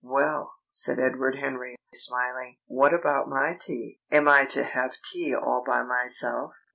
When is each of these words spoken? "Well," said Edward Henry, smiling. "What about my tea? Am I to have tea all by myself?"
"Well," 0.03 0.55
said 0.71 0.97
Edward 0.97 1.35
Henry, 1.35 1.75
smiling. 1.93 2.57
"What 2.65 2.91
about 2.91 3.29
my 3.29 3.53
tea? 3.61 4.01
Am 4.11 4.27
I 4.27 4.45
to 4.45 4.63
have 4.63 4.97
tea 5.11 5.35
all 5.35 5.63
by 5.63 5.83
myself?" 5.83 6.53